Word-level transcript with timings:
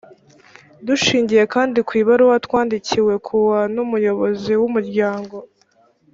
dushingiye 0.87 1.43
kandi 1.53 1.77
ku 1.87 1.91
ibaruwa 2.01 2.35
twandikiwe 2.45 3.13
kuwa 3.27 3.59
n 3.73 3.75
umuyobozi 3.85 4.51
w 4.59 4.63
umuryango 4.69 5.37